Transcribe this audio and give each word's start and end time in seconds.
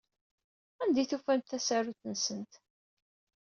Anda 0.81 0.99
ay 1.01 1.07
d-ufant 1.09 1.47
tasarut-nsent? 1.49 2.53